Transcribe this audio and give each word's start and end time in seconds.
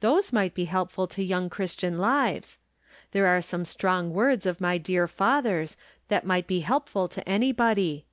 Those 0.00 0.32
might 0.32 0.54
be 0.54 0.64
helpful 0.64 1.06
to 1.08 1.22
young 1.22 1.50
Christian 1.50 1.98
lives. 1.98 2.58
There 3.12 3.26
are 3.26 3.42
some 3.42 3.66
strong 3.66 4.08
words 4.10 4.46
of 4.46 4.58
my 4.58 4.78
dear 4.78 5.06
father's, 5.06 5.76
that 6.08 6.24
might 6.24 6.46
be 6.46 6.60
helpful 6.60 7.08
to 7.08 7.28
anybody. 7.28 8.06